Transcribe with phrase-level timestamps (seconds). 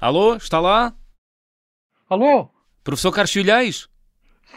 [0.00, 0.94] Alô, está lá?
[2.08, 2.48] Alô?
[2.82, 3.86] Professor Carlos Filhais?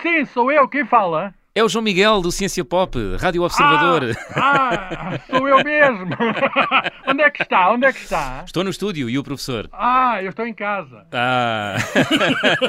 [0.02, 0.70] Sim, sou eu.
[0.70, 1.34] Quem fala?
[1.54, 4.16] É o João Miguel do Ciência Pop, Rádio Observador.
[4.38, 6.16] Ah, ah sou eu mesmo.
[7.06, 7.74] Onde é que está?
[7.74, 8.44] Onde é que está?
[8.46, 9.70] Estou no estúdio e o professor?
[9.74, 11.06] Ah, eu estou em casa.
[11.12, 11.76] Ah.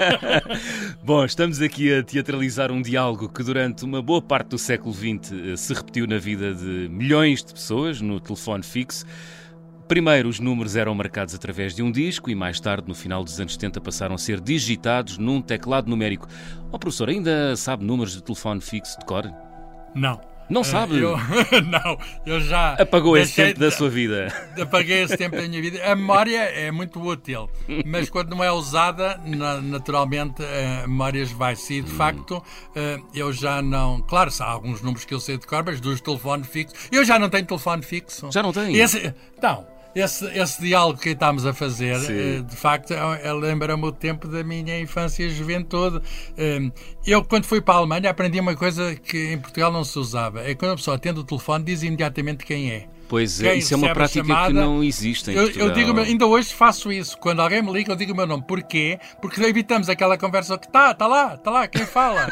[1.01, 5.33] Bom, estamos aqui a teatralizar um diálogo que durante uma boa parte do século XX
[5.33, 9.07] eh, se repetiu na vida de milhões de pessoas no telefone fixo.
[9.89, 13.39] Primeiro, os números eram marcados através de um disco e mais tarde, no final dos
[13.39, 16.27] anos 70, passaram a ser digitados num teclado numérico.
[16.73, 19.31] Oh, professor, ainda sabe números de telefone fixo de cor?
[19.95, 20.21] Não.
[20.49, 20.99] Não sabe?
[20.99, 21.17] Eu,
[21.65, 22.75] não, eu já.
[22.75, 24.29] Apagou esse tempo da sua vida.
[24.61, 25.83] Apaguei esse tempo da minha vida.
[25.91, 27.49] A memória é muito útil,
[27.87, 29.19] mas quando não é usada,
[29.63, 31.79] naturalmente a memória vai-se.
[31.79, 31.97] E de hum.
[31.97, 34.03] facto, uh, eu já não.
[34.03, 36.89] Claro, há alguns números que eu sei de cor, mas dos telefones fixos.
[36.93, 38.31] Eu já não tenho telefone fixo.
[38.31, 38.77] Já não tem?
[38.77, 42.13] Esse, não esse, esse diálogo que estamos a fazer, Sim.
[42.13, 46.01] Eh, de facto, é, é, lembra-me o tempo da minha infância e juventude.
[46.37, 46.71] Eh,
[47.07, 50.43] eu, quando fui para a Alemanha, aprendi uma coisa que em Portugal não se usava.
[50.49, 52.94] É quando a pessoa atende o telefone, diz imediatamente quem é.
[53.09, 56.27] Pois é, isso é uma prática chamada, que não existe em eu, eu digo, ainda
[56.27, 57.19] hoje faço isso.
[57.19, 58.43] Quando alguém me liga, eu digo o meu nome.
[58.47, 58.99] Porquê?
[59.21, 62.29] Porque evitamos aquela conversa que está, está lá, está lá, quem fala?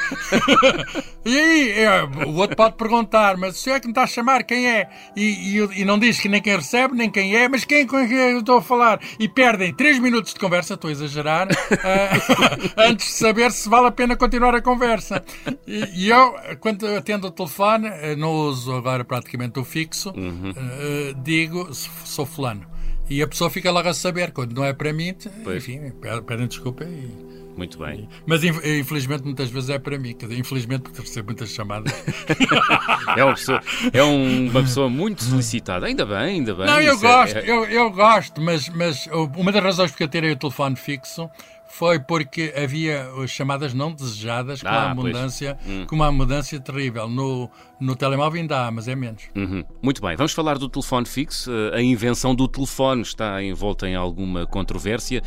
[1.25, 4.45] e aí, é, o outro pode perguntar, mas se é que me está a chamar,
[4.45, 4.89] quem é?
[5.15, 8.07] E, e, e, não diz que nem quem recebe, nem quem é, mas quem com
[8.09, 9.01] quem eu estou a falar?
[9.19, 13.89] E perdem 3 minutos de conversa, estou a exagerar, uh, antes de saber se vale
[13.89, 15.23] a pena continuar a conversa.
[15.67, 20.13] E, e eu, quando atendo o telefone, eh, não uso agora praticamente o fixo.
[20.17, 22.67] Uhum uh, digo, sou fulano.
[23.11, 25.69] E a pessoa fica logo a saber, quando não é para mim, pois.
[25.69, 25.93] enfim,
[26.27, 27.42] pedem desculpa e.
[27.57, 28.09] Muito bem.
[28.27, 31.93] Mas infelizmente muitas vezes é para mim, infelizmente porque recebo muitas chamadas.
[33.17, 33.61] é, uma pessoa,
[33.93, 36.67] é uma pessoa muito solicitada, ainda bem, ainda bem.
[36.67, 37.51] Não, eu é- gosto, é...
[37.51, 41.31] eu, eu gosto, mas, mas uma das razões porque eu terei o telefone fixo
[41.73, 45.87] foi porque havia chamadas não desejadas com, ah, uma, abundância, hum.
[45.87, 47.09] com uma abundância terrível.
[47.09, 49.23] No, no telemóvel ainda há, mas é menos.
[49.35, 49.65] Uhum.
[49.81, 51.51] Muito bem, vamos falar do telefone fixo.
[51.73, 55.23] A invenção do telefone está envolta em alguma controvérsia.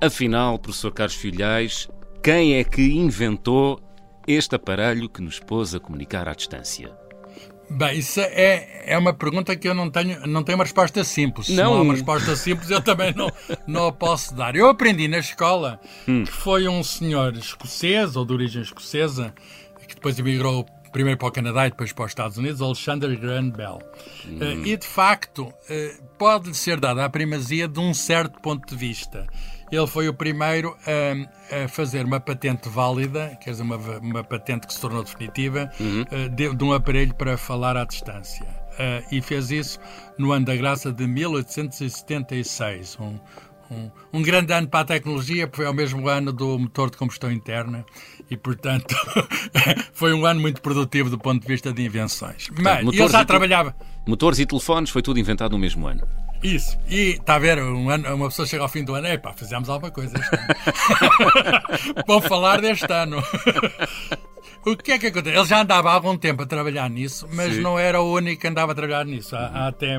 [0.00, 1.88] Afinal, professor Carlos Filhais,
[2.22, 3.80] quem é que inventou
[4.26, 6.92] este aparelho que nos pôs a comunicar à distância?
[7.68, 11.48] Bem, isso é, é uma pergunta que eu não tenho, não tenho uma resposta simples.
[11.48, 11.56] Não.
[11.56, 13.30] Se não há uma resposta simples, eu também não,
[13.66, 14.54] não a posso dar.
[14.54, 16.24] Eu aprendi na escola hum.
[16.24, 19.34] que foi um senhor escocês, ou de origem escocesa,
[19.88, 23.50] que depois emigrou primeiro para o Canadá e depois para os Estados Unidos, Alexander Graham
[23.50, 23.78] Bell.
[24.26, 24.38] Hum.
[24.38, 28.76] Uh, e, de facto, uh, pode ser dada a primazia de um certo ponto de
[28.76, 29.26] vista
[29.70, 34.66] ele foi o primeiro a, a, fazer uma patente válida, quer dizer, uma, uma patente
[34.66, 36.04] que se tornou definitiva, uhum.
[36.10, 38.46] Eh, de, de, um aparelho para falar à distância.
[38.76, 39.80] Uh, e fez isso
[40.18, 43.18] no ano da graça de 1876, um,
[43.70, 46.98] um, um, grande ano para a tecnologia, porque foi ao mesmo ano do motor de
[46.98, 47.86] combustão interna
[48.30, 48.94] e, portanto,
[49.94, 52.48] foi um ano muito produtivo do ponto de vista de invenções.
[52.60, 53.74] Mas ele já trabalhava.
[54.06, 56.06] Motores e telefones foi tudo inventado no mesmo ano.
[56.46, 56.78] Isso.
[56.88, 59.68] E está a ver, um ano, uma pessoa chega ao fim do ano, epá, fizemos
[59.68, 62.04] alguma coisa este ano.
[62.06, 63.20] Vamos falar deste ano.
[64.64, 65.36] o que é que acontece?
[65.36, 67.62] Ele já andava há algum tempo a trabalhar nisso, mas Sim.
[67.62, 69.34] não era o único que andava a trabalhar nisso.
[69.34, 69.98] Há, há até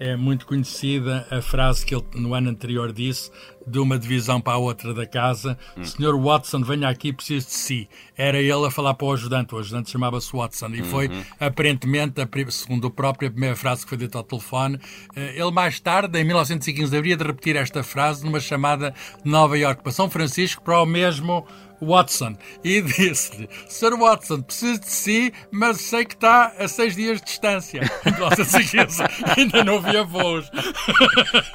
[0.00, 3.30] é muito conhecida a frase que ele no ano anterior disse
[3.66, 5.58] de uma divisão para a outra da casa.
[5.76, 5.84] Hum.
[5.84, 7.88] Senhor Watson, venha aqui, preciso de si.
[8.16, 9.54] Era ele a falar para o ajudante.
[9.54, 10.68] O ajudante chamava-se Watson.
[10.68, 11.22] E foi, uhum.
[11.40, 14.78] aparentemente, a, segundo o próprio, a primeira frase que foi dita ao telefone.
[15.14, 19.58] Eh, ele, mais tarde, em 1915, haveria de repetir esta frase numa chamada de Nova
[19.58, 21.46] York para São Francisco para o mesmo
[21.82, 23.98] Watson e disse-lhe: Sr.
[23.98, 27.80] Watson, preciso de si, mas sei que está a seis dias de distância.
[28.18, 30.48] Nossa certeza, ainda não havia voos.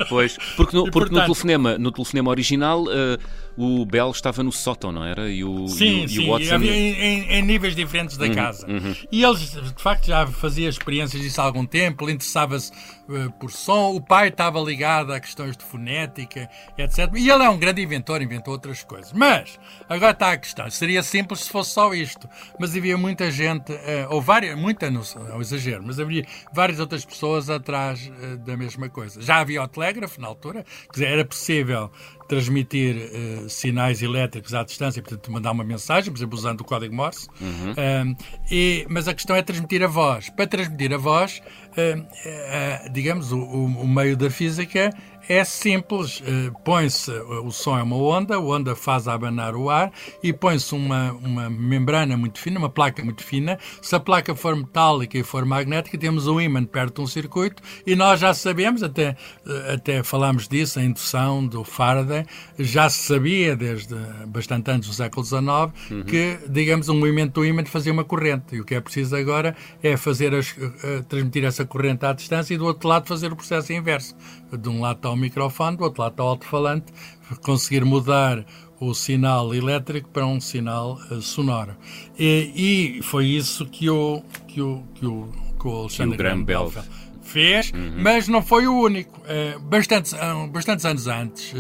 [0.10, 2.86] Pois, porque no, porque portanto, no, telefonema, no telefonema original.
[2.88, 3.18] Uh
[3.58, 5.30] o Bell estava no sótão, não era?
[5.30, 6.56] E o, sim, e o, sim, e o Watson...
[6.56, 8.68] havia em, em, níveis diferentes da uhum, casa.
[8.68, 8.96] Uhum.
[9.12, 12.72] E eles, de facto, já faziam experiências disso há algum tempo, ele interessava-se
[13.10, 17.12] uh, por som, o pai estava ligado a questões de fonética, etc.
[17.16, 19.12] E ele é um grande inventor, inventou outras coisas.
[19.12, 19.60] Mas,
[19.90, 24.08] agora está a questão, seria simples se fosse só isto, mas havia muita gente, uh,
[24.10, 28.88] ou várias, muita, não é exagero, mas havia várias outras pessoas atrás uh, da mesma
[28.88, 29.20] coisa.
[29.20, 31.92] Já havia o telégrafo na altura, quer dizer, era possível
[32.28, 36.94] transmitir uh, sinais elétricos à distância, portanto, mandar uma mensagem, por exemplo, usando o código
[36.94, 37.28] Morse.
[37.40, 37.72] Uhum.
[37.72, 38.18] Uh,
[38.52, 40.30] e, mas a questão é transmitir a voz.
[40.30, 41.42] Para transmitir a voz,
[41.72, 44.92] uh, digamos, o, o, meio da física
[45.28, 46.20] é simples.
[46.22, 49.92] Uh, põe-se, o som é uma onda, a onda faz abanar o ar
[50.24, 53.58] e põe-se uma, uma membrana muito fina, uma placa muito fina.
[53.82, 57.62] Se a placa for metálica e for magnética, temos um ímã perto de um circuito
[57.86, 59.16] e nós já sabemos, até,
[59.74, 62.26] até falámos disso, a indução do Faraday,
[62.58, 63.96] já se sabia desde
[64.28, 66.04] bastante antes do século XIX uhum.
[66.04, 69.56] que, digamos, um movimento do ímã fazia uma corrente e o que é preciso agora
[69.82, 70.56] é fazer as,
[71.10, 74.16] transmitir essa corrente à distância e do outro lado fazer o processo inverso.
[74.52, 76.94] De um lado está microfone, do outro lado está o alto-falante,
[77.42, 78.46] conseguir mudar
[78.80, 81.76] o sinal elétrico para um sinal uh, sonoro.
[82.18, 85.30] E, e, foi isso que o, que o, que o,
[85.60, 86.72] que o Alexandre o Graham Bell
[87.24, 87.96] fez, uhum.
[87.98, 89.20] mas não foi o único.
[89.22, 91.54] Uh, bastantes, uh, bastantes anos antes,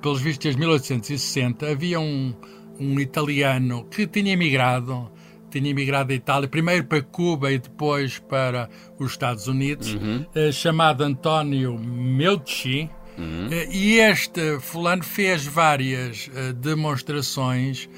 [0.00, 2.32] pelos vistos de 1860, havia um,
[2.78, 5.10] um italiano que tinha emigrado
[5.50, 10.24] tinha emigrado da Itália, primeiro para Cuba e depois para os Estados Unidos, uhum.
[10.34, 12.90] eh, chamado António Melchi.
[13.18, 13.48] Uhum.
[13.50, 17.88] Eh, e este fulano fez várias uh, demonstrações,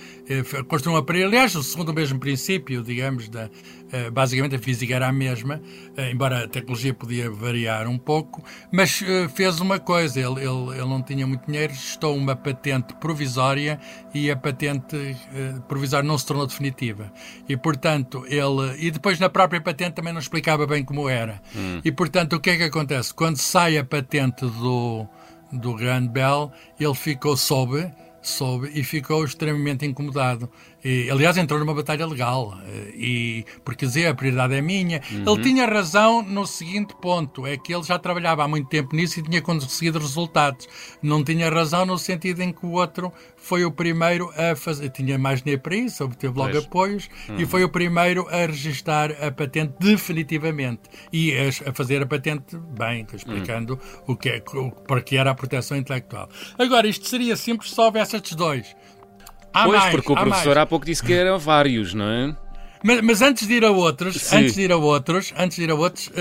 [0.69, 3.51] construiu um aparelho, aliás, segundo o mesmo princípio, digamos, da,
[4.13, 5.61] basicamente a física era a mesma,
[6.11, 8.43] embora a tecnologia podia variar um pouco,
[8.73, 9.03] mas
[9.35, 13.79] fez uma coisa, ele, ele, ele não tinha muito dinheiro, gestou uma patente provisória
[14.15, 15.17] e a patente
[15.67, 17.13] provisória não se tornou definitiva.
[17.49, 18.77] E, portanto, ele...
[18.79, 21.41] E depois na própria patente também não explicava bem como era.
[21.55, 21.81] Uhum.
[21.85, 23.13] E, portanto, o que é que acontece?
[23.15, 25.09] Quando sai a patente do
[25.51, 27.91] do Grand Bell, ele ficou sob,
[28.21, 30.51] sob e ficou extremamente incomodado.
[30.85, 35.01] E, aliás, entrou numa batalha legal, eh, e, porque dizia a prioridade é minha.
[35.11, 35.35] Uhum.
[35.35, 39.19] Ele tinha razão no seguinte ponto: é que ele já trabalhava há muito tempo nisso
[39.19, 40.69] e tinha conseguido resultados.
[41.03, 45.19] Não tinha razão no sentido em que o outro foi o primeiro a fazer, tinha
[45.19, 46.65] mais dinheiro para isso, obteve logo pois.
[46.65, 47.41] apoios, uhum.
[47.41, 50.83] e foi o primeiro a registar a patente definitivamente
[51.13, 54.15] e a, a fazer a patente bem, explicando uhum.
[54.15, 56.29] o que é, o, para que era a proteção intelectual.
[56.59, 58.77] Agora, isto seria simples se houvesse estes dois.
[59.53, 60.59] Há pois, mais, porque o professor mais.
[60.59, 62.35] há pouco disse que eram vários, não é?
[62.83, 64.37] Mas, mas, antes de ir a outros, Sim.
[64.37, 66.13] antes de ir a outros, antes de ir a outros, uh,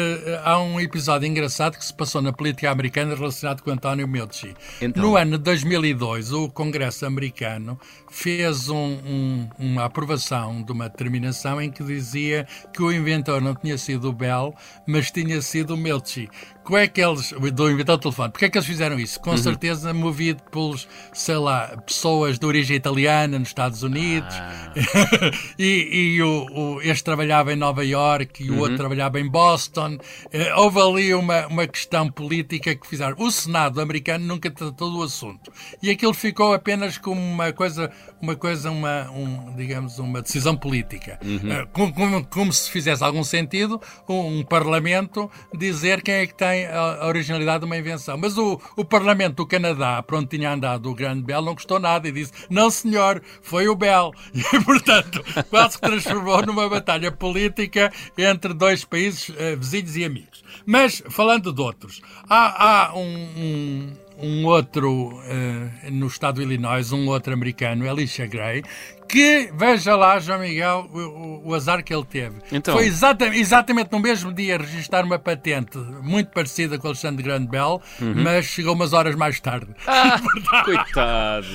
[0.44, 4.54] há um episódio engraçado que se passou na política americana relacionado com António Medici.
[4.82, 5.04] Então.
[5.04, 11.62] No ano de 2002, o Congresso americano fez um, um, uma aprovação de uma determinação
[11.62, 14.54] em que dizia que o inventor não tinha sido o Bell,
[14.88, 16.30] mas tinha sido o Medici
[16.68, 19.22] como é que eles, do inventar o telefone, porque é que eles fizeram isso?
[19.22, 19.38] Com uhum.
[19.38, 24.74] certeza movido pelos, sei lá, pessoas de origem italiana nos Estados Unidos, ah.
[25.58, 28.60] e, e o, o, este trabalhava em Nova York e o uhum.
[28.60, 29.96] outro trabalhava em Boston.
[29.96, 33.16] Uh, houve ali uma, uma questão política que fizeram.
[33.20, 35.52] O Senado americano nunca tratou do assunto.
[35.82, 37.92] E aquilo ficou apenas como uma coisa,
[38.22, 41.20] uma coisa, uma, um, digamos, uma decisão política.
[41.24, 41.36] Uhum.
[41.36, 46.34] Uh, como, como, como, se fizesse algum sentido um, um parlamento dizer quem é que
[46.34, 48.18] tem a, originalidade de uma invenção.
[48.18, 51.80] Mas o, o Parlamento do Canadá, para onde tinha andado o grande Bell, não gostou
[51.80, 54.12] nada e disse: Não, senhor, foi o Bell.
[54.58, 60.44] E, portanto, quase se transformou numa batalha política entre dois países uh, vizinhos e amigos.
[60.66, 66.92] Mas, falando de outros, há, há um, um um outro uh, no estado de Illinois,
[66.92, 68.64] um outro americano, Elisha Gray,
[69.08, 72.36] que, veja lá, João Miguel, o, o azar que ele teve.
[72.52, 72.76] Então.
[72.76, 77.82] Foi exatamente, exatamente no mesmo dia registrar uma patente muito parecida com Alexandre Grande Bell,
[78.02, 78.14] uhum.
[78.16, 79.68] mas chegou umas horas mais tarde.
[79.86, 80.20] Ah,
[80.66, 81.48] coitado!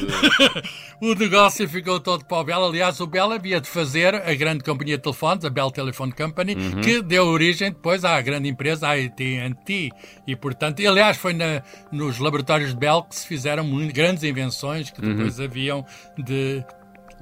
[1.00, 2.64] o negócio ficou todo para o Bell.
[2.64, 6.54] Aliás, o Bell havia de fazer a grande companhia de telefones, a Bell Telephone Company,
[6.54, 6.80] uhum.
[6.80, 9.90] que deu origem depois à grande empresa, a AT&T.
[10.26, 14.22] E, portanto, e, aliás, foi na, nos laboratórios de Bell que se fizeram muito, grandes
[14.22, 15.44] invenções que depois uhum.
[15.44, 16.64] haviam de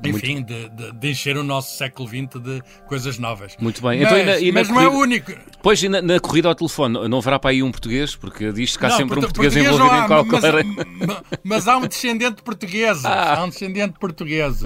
[0.09, 0.47] enfim, Muito...
[0.47, 3.57] de, de, de, encher o nosso século XX de coisas novas.
[3.61, 4.00] Muito bem.
[4.00, 4.92] Mas, então, e na, e mas não corrida...
[4.92, 5.33] é o único.
[5.62, 8.14] Pois, na, na, corrida ao telefone, não haverá para aí um português?
[8.16, 10.64] Porque diz que há não, sempre um português, português envolvido há, em qualquer...
[11.07, 13.04] Mas, mas, há um descendente de portugueses.
[13.04, 13.38] Ah.
[13.38, 14.62] Há um descendente de portugueses.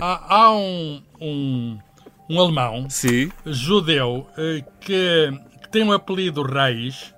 [0.00, 1.78] há, há um, um,
[2.30, 3.30] um, alemão, Sim.
[3.46, 7.14] judeu, eh, que, que tem um apelido Reis,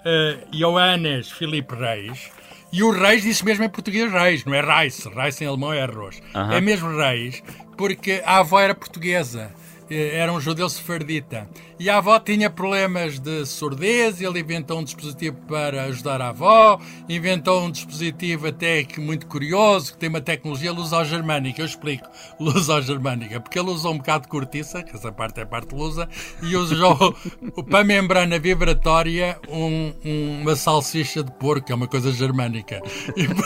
[0.00, 2.30] uh, Johannes Filipe Reis,
[2.72, 5.04] e o Reis disse mesmo em português Reis, não é Reis.
[5.06, 6.20] Reis em alemão é arroz.
[6.52, 7.42] É mesmo Reis,
[7.76, 9.50] porque a avó era portuguesa.
[9.90, 11.48] Eh, era um judeu sefardita.
[11.78, 16.80] E a avó tinha problemas de surdez, ele inventou um dispositivo para ajudar a avó,
[17.08, 21.62] inventou um dispositivo até que muito curioso, que tem uma tecnologia luso-germânica.
[21.62, 25.74] Eu explico, luso-germânica, porque ele usou um bocado de cortiça, que essa parte é parte
[25.74, 26.08] lusa,
[26.42, 27.16] e usou
[27.70, 29.92] para a membrana vibratória um,
[30.42, 32.82] uma salsicha de porco, que é uma coisa germânica.
[33.16, 33.28] E...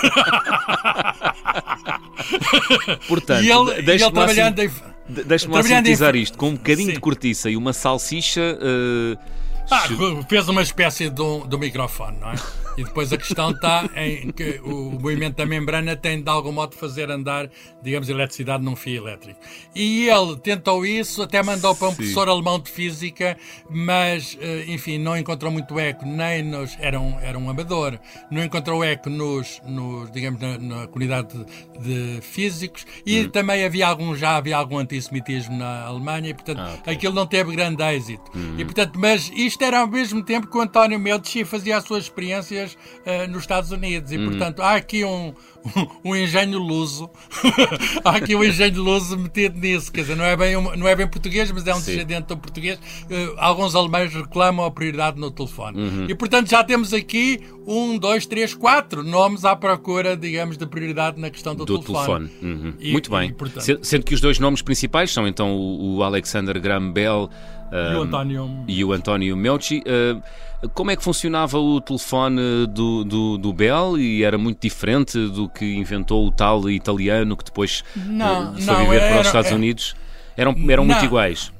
[3.06, 4.68] Portanto, e ele, e ele trabalhando assim...
[4.68, 4.91] em
[5.26, 6.38] Deixa-me lá sintetizar isto.
[6.38, 6.94] Com um bocadinho Sim.
[6.94, 8.58] de cortiça e uma salsicha.
[8.60, 9.18] Uh...
[9.70, 9.84] Ah,
[10.28, 12.34] fez uma espécie do, do microfone, não é?
[12.76, 16.74] E depois a questão está em que o movimento da membrana tem de algum modo
[16.74, 17.50] fazer andar,
[17.82, 19.40] digamos, eletricidade num fio elétrico.
[19.74, 21.96] E ele tentou isso, até mandou para um Sim.
[21.96, 23.36] professor alemão de física,
[23.68, 26.76] mas, eh, enfim, não encontrou muito eco, nem nos.
[26.80, 27.98] Era um, era um amador,
[28.30, 31.28] não encontrou eco nos, nos digamos, na, na comunidade
[31.78, 33.28] de, de físicos e hum.
[33.28, 36.94] também havia algum, já havia algum antissemitismo na Alemanha e, portanto, ah, okay.
[36.94, 38.30] aquilo não teve grande êxito.
[38.34, 38.56] Hum.
[38.58, 42.08] E, portanto, mas isto era ao mesmo tempo que o António Medici fazia as suas
[42.62, 42.76] experiências
[43.06, 44.30] uh, nos Estados Unidos e, hum.
[44.30, 45.34] portanto, há aqui um,
[45.76, 47.10] um, um engenho luso,
[48.04, 50.94] há aqui um engenho luso metido nisso, quer dizer, não é bem, um, não é
[50.94, 51.92] bem português, mas é um Sim.
[51.92, 52.78] descendente do português.
[52.78, 55.80] Uh, alguns alemães reclamam a prioridade no telefone.
[55.80, 56.06] Uhum.
[56.08, 61.20] E, portanto, já temos aqui um, dois, três, quatro nomes à procura, digamos, de prioridade
[61.20, 62.28] na questão do, do telefone.
[62.28, 62.52] telefone.
[62.52, 62.74] Uhum.
[62.78, 63.30] E, Muito bem.
[63.30, 63.78] E, portanto...
[63.82, 67.30] Sendo que os dois nomes principais são então o Alexander Graham Bell
[67.72, 69.82] e o António, e o António Melchi.
[69.86, 75.18] Uh, como é que funcionava o telefone do, do, do Bell e era muito diferente
[75.28, 79.20] do que inventou o tal italiano que depois não, uh, foi não, viver era, para
[79.20, 79.96] os Estados era, Unidos?
[80.36, 81.52] Eram, eram não, muito iguais.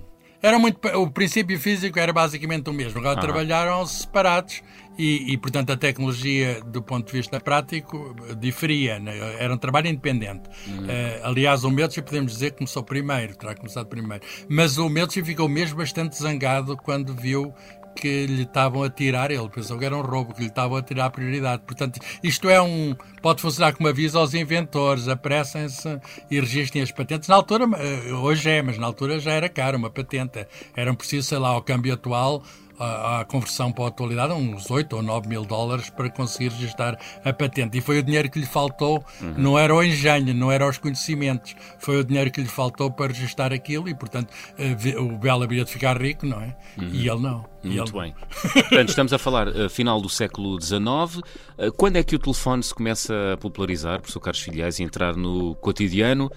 [0.43, 2.99] Era muito, o princípio físico era basicamente o mesmo.
[2.99, 3.23] Agora ah.
[3.23, 4.61] trabalharam separados
[4.99, 8.99] e, e, portanto, a tecnologia, do ponto de vista prático, diferia.
[8.99, 9.17] Né?
[9.39, 10.49] Era um trabalho independente.
[10.67, 10.85] Uhum.
[10.85, 10.89] Uh,
[11.25, 14.23] aliás, o Melchi, podemos dizer, começou primeiro, terá começado primeiro.
[14.49, 17.55] Mas o Melchi ficou mesmo bastante zangado quando viu
[17.95, 20.83] que lhe estavam a tirar, ele pensou que era um roubo, que lhe estavam a
[20.83, 21.63] tirar a prioridade.
[21.67, 22.95] Portanto, isto é um.
[23.21, 27.29] pode funcionar como aviso aos inventores, apressem-se e registrem as patentes.
[27.29, 30.47] Na altura, eh, hoje é, mas na altura já era caro uma patente.
[30.75, 32.43] Era preciso, sei lá, ao câmbio atual,
[32.83, 36.99] a, a, conversão para a atualidade, uns 8 ou 9 mil dólares para conseguir registrar
[37.25, 37.79] a patente.
[37.79, 39.35] E foi o dinheiro que lhe faltou, uhum.
[39.37, 43.13] não era o engenho, não era os conhecimentos, foi o dinheiro que lhe faltou para
[43.13, 46.57] registrar aquilo e, portanto, eh, o Belo havia de ficar rico, não é?
[46.77, 46.91] Uhum.
[46.93, 47.53] E ele não.
[47.63, 48.03] Muito ele...
[48.03, 48.15] bem.
[48.53, 50.83] Portanto, estamos a falar uh, final do século XIX.
[50.83, 55.17] Uh, quando é que o telefone se começa a popularizar, professor Carlos Filiais, e entrar
[55.17, 56.31] no cotidiano?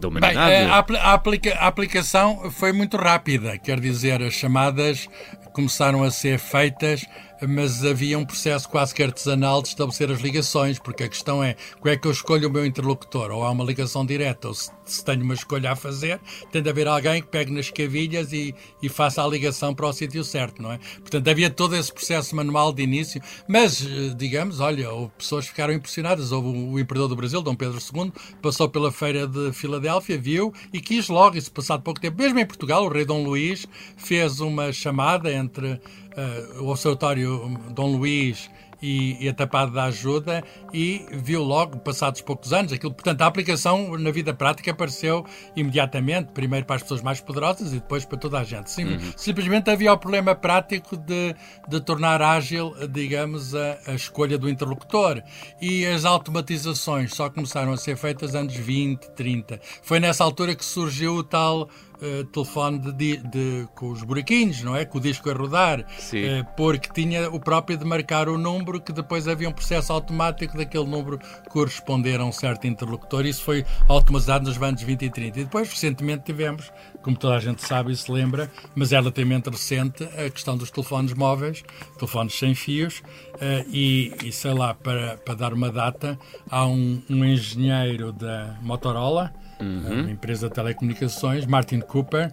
[0.00, 0.36] da humanidade?
[0.36, 5.08] Bem, a, aplica, a, aplicação foi muito rápida, quer dizer, as chamadas
[5.54, 7.06] começaram a ser feitas
[7.48, 11.56] mas havia um processo quase que artesanal de estabelecer as ligações, porque a questão é
[11.78, 13.30] como é que eu escolho o meu interlocutor?
[13.30, 16.20] Ou há uma ligação direta, ou se, se tenho uma escolha a fazer,
[16.52, 19.92] tem de haver alguém que pegue nas cavilhas e, e faça a ligação para o
[19.92, 20.78] sítio certo, não é?
[21.00, 26.32] Portanto, havia todo esse processo manual de início, mas, eh, digamos, olha, pessoas ficaram impressionadas.
[26.32, 30.80] Houve o imperador do Brasil, Dom Pedro II, passou pela feira de Filadélfia, viu e
[30.80, 34.72] quis logo, isso passado pouco tempo, mesmo em Portugal, o rei Dom Luís fez uma
[34.72, 35.80] chamada entre
[36.16, 38.50] uh, o Observatório Dom Luís
[38.84, 42.92] e, e a Tapada da Ajuda e viu logo, passados poucos anos, aquilo.
[42.92, 45.24] Portanto, a aplicação na vida prática apareceu
[45.56, 48.70] imediatamente, primeiro para as pessoas mais poderosas e depois para toda a gente.
[48.70, 49.12] Sim, uhum.
[49.16, 51.34] Simplesmente havia o problema prático de,
[51.66, 55.22] de tornar ágil, digamos, a, a, escolha do interlocutor.
[55.60, 59.60] E as automatizações só começaram a ser feitas anos 20, 30.
[59.82, 61.70] Foi nessa altura que surgiu o tal
[62.02, 64.84] uh, telefone de, de, com os buraquinhos, não é?
[64.84, 65.84] Com o disco a rodar, uh,
[66.56, 70.86] porque tinha o próprio de marcar o número, que depois havia um processo automático daquele
[70.86, 73.26] número corresponder a um certo interlocutor.
[73.26, 75.40] Isso foi automatizado nos anos 20 e 30.
[75.40, 76.72] E depois, recentemente, tivemos,
[77.02, 80.70] como toda a gente sabe e se lembra, mas é relativamente recente, a questão dos
[80.70, 81.62] telefones móveis,
[81.98, 86.18] telefones sem fios, uh, e, e, sei lá, para, para dar uma data,
[86.50, 89.32] há um, um engenheiro da Motorola
[89.64, 90.00] uhum.
[90.02, 92.32] uma empresa de telecomunicações, Martin Cooper,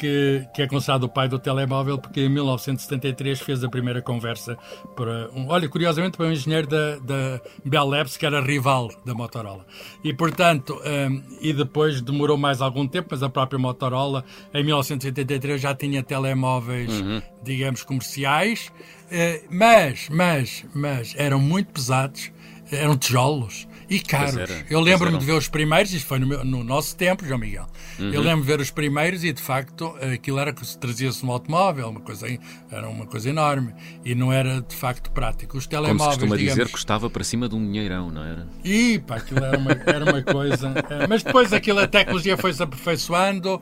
[0.00, 4.56] que, que, é considerado o pai do telemóvel, porque em 1973 fez a primeira conversa
[4.96, 9.14] para um, olha, curiosamente para um engenheiro da, da Bell Labs, que era rival da
[9.14, 9.66] Motorola.
[10.02, 15.60] E portanto, um, e depois demorou mais algum tempo, mas a própria Motorola em 1983
[15.60, 17.20] já tinha telemóveis, uhum.
[17.42, 18.72] digamos, comerciais,
[19.06, 22.32] uh, mas, mas, mas eram muito pesados,
[22.72, 24.36] eram tijolos e caros.
[24.70, 27.66] eu lembro-me de ver os primeiros, isto foi no, meu, no nosso tempo, João Miguel.
[27.98, 28.12] Uhum.
[28.12, 31.32] Eu lembro-me de ver os primeiros e de facto aquilo era que se trazia-se no
[31.32, 32.26] automóvel, uma coisa,
[32.70, 35.58] era uma coisa enorme e não era de facto prático.
[35.58, 35.98] Os telemóveis.
[35.98, 38.46] Como se costuma digamos, dizer, custava para cima de um dinheirão, não era?
[38.64, 40.72] E pá, aquilo era uma, era uma coisa.
[40.88, 43.60] Eh, mas depois aquilo, a tecnologia foi-se aperfeiçoando uh,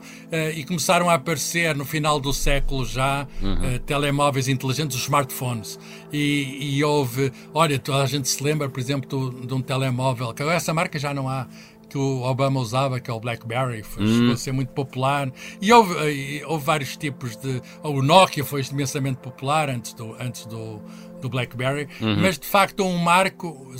[0.55, 3.53] e começaram a aparecer no final do século já uhum.
[3.53, 5.79] uh, telemóveis inteligentes, os smartphones.
[6.11, 10.33] E, e houve, olha, toda a gente se lembra, por exemplo, de um telemóvel telemóvel,
[10.33, 11.47] que essa marca já não há,
[11.89, 14.07] que o Obama usava, que é o BlackBerry, foi, hum.
[14.07, 15.31] chegou a ser muito popular.
[15.61, 17.61] E houve, e houve vários tipos de.
[17.81, 20.79] O Nokia foi imensamente popular antes do, antes do,
[21.19, 22.17] do BlackBerry, uhum.
[22.21, 23.73] mas de facto um marco,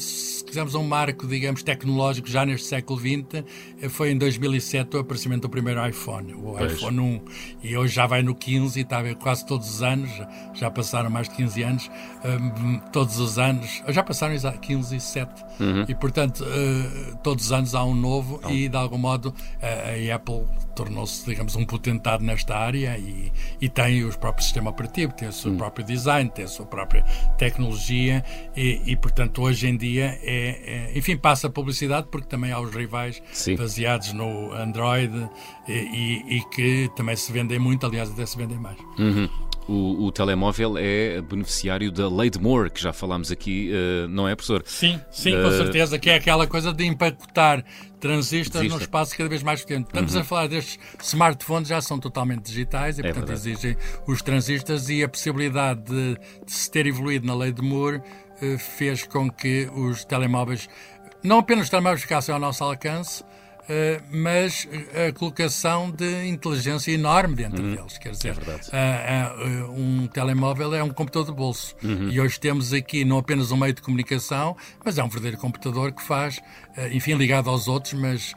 [0.49, 3.43] quisermos um marco, digamos, tecnológico já neste século XX,
[3.89, 6.73] foi em 2007 o aparecimento do primeiro iPhone, o pois.
[6.73, 7.21] iPhone 1,
[7.63, 10.09] e hoje já vai no 15 e está a ver quase todos os anos,
[10.53, 11.91] já passaram mais de 15 anos,
[12.25, 15.85] um, todos os anos, já passaram 15 e 7, uhum.
[15.87, 18.49] e portanto uh, todos os anos há um novo oh.
[18.49, 24.05] e de algum modo a, Apple tornou-se, digamos, um potentado nesta área e, e tem
[24.05, 25.57] o próprio sistema operativo, tem o seu hum.
[25.57, 27.03] próprio design, tem a sua própria
[27.37, 28.23] tecnologia
[28.55, 32.73] e, e portanto, hoje em dia, é, é, enfim, passa publicidade porque também há os
[32.73, 33.55] rivais Sim.
[33.55, 35.29] baseados no Android
[35.67, 38.77] e, e, que também se vendem muito, aliás, até se vendem mais.
[38.97, 39.29] Uhum
[39.69, 44.27] o, o, telemóvel é beneficiário da Lei de Moore, que já falámos aqui, uh, não
[44.27, 44.63] é, professor?
[44.65, 47.63] Sim, sim, uh, com certeza, que é aquela coisa de empacotar
[47.99, 49.85] transistores num espaço cada vez mais pequeno.
[49.87, 50.21] Estamos uhum.
[50.21, 53.51] a falar destes smartphones, já são totalmente digitais e, é portanto, verdade.
[53.51, 53.77] exigem
[54.07, 58.01] os transistores e a possibilidade de, de se ter evoluído na Lei de Moore
[58.57, 60.69] fez com que os telemóveis,
[61.23, 63.23] não apenas os telemóveis ficassem ao nosso alcance,
[63.69, 67.75] Uh, mas a colocação de inteligência enorme dentro uhum.
[67.75, 67.99] deles.
[67.99, 68.35] Quer dizer,
[68.71, 71.75] é um telemóvel é um computador de bolso.
[71.83, 72.09] Uhum.
[72.09, 75.91] E hoje temos aqui não apenas um meio de comunicação, mas é um verdadeiro computador
[75.91, 76.41] que faz,
[76.91, 78.33] enfim, ligado aos outros, mas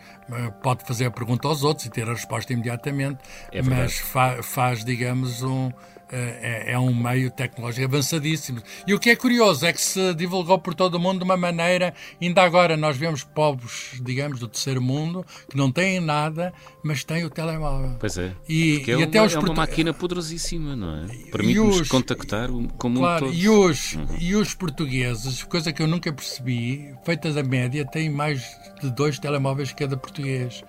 [0.62, 4.84] pode fazer a pergunta aos outros e ter a resposta imediatamente, é mas fa faz,
[4.84, 5.72] digamos, um
[6.12, 8.62] é, é, é, um meio tecnológico avançadíssimo.
[8.86, 11.38] E o que é curioso é que se divulgou por todo o mundo de uma
[11.38, 16.52] maneira, ainda agora nós vemos povos, digamos, do terceiro mundo, que não têm nada,
[16.84, 17.96] mas têm o telemóvel.
[17.98, 18.34] Pois é.
[18.46, 21.06] E, e é até uma, os é uma máquina poderosíssima, não é?
[21.30, 24.06] Permite-nos contactar com o claro, mundo E os, uhum.
[24.20, 28.42] e os portugueses, coisa que eu nunca percebi, feita da média, têm mais
[28.82, 30.62] de dois telemóveis cada português.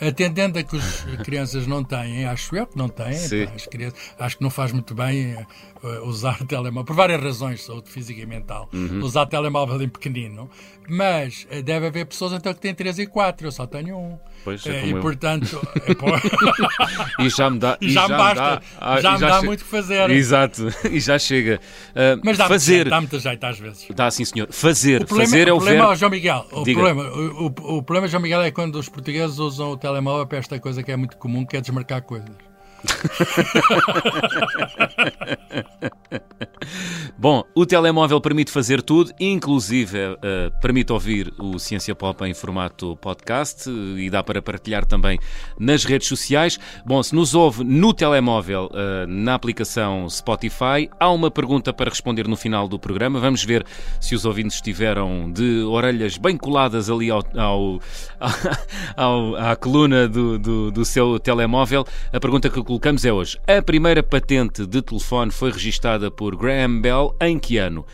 [0.00, 4.36] Atendendo a que as crianças não têm, acho eu que não têm, pá, crianças, acho
[4.38, 5.34] que não faz muito bem
[5.82, 9.00] uh, usar telemóvel, por várias razões, saúde física e mental, uhum.
[9.02, 10.48] usar telemóvel em pequenino,
[10.88, 14.18] mas uh, deve haver pessoas então que têm 3 e 4, eu só tenho um.
[14.44, 15.00] Pois, é, e eu.
[15.00, 15.60] portanto.
[17.18, 17.76] e já me dá.
[17.80, 18.62] E já, já me basta.
[18.78, 19.46] Dá, já me dá che...
[19.46, 20.10] muito que fazer.
[20.10, 21.60] Exato, e já chega.
[21.90, 22.88] Uh, Mas dá fazer.
[22.88, 23.86] Dá muita jeito às vezes.
[23.94, 24.48] Dá sim, senhor.
[24.50, 25.02] Fazer.
[25.02, 25.96] O problema, fazer é o, o problema, verbo...
[25.96, 29.70] João Miguel, o problema, o, o, o problema, João Miguel, é quando os portugueses usam
[29.70, 32.49] o telemóvel para esta coisa que é muito comum, que é desmarcar coisas.
[37.18, 42.96] Bom, o telemóvel permite fazer tudo, inclusive uh, permite ouvir o Ciência Pop em formato
[42.96, 45.18] podcast uh, e dá para partilhar também
[45.58, 46.58] nas redes sociais.
[46.84, 52.26] Bom, se nos ouve no telemóvel, uh, na aplicação Spotify, há uma pergunta para responder
[52.26, 53.20] no final do programa.
[53.20, 53.66] Vamos ver
[54.00, 57.80] se os ouvintes estiveram de orelhas bem coladas ali ao, ao,
[58.96, 61.84] ao à coluna do, do, do seu telemóvel.
[62.12, 66.80] A pergunta que colocamos é hoje: a primeira patente de telefone foi registada por Graham
[66.80, 67.84] Bell em que ano?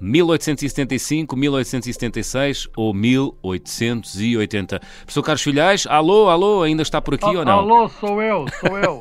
[0.00, 4.78] 1875, 1876 ou 1880.
[4.78, 7.58] Professor Carlos Filhais, alô, alô, ainda está por aqui ou não?
[7.58, 9.00] Alô, sou eu, sou eu.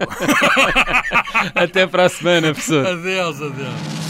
[1.53, 2.85] Até para a semana, professor.
[2.87, 4.09] Adeus, adeus.